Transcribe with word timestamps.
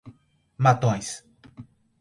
Matões 0.59 1.13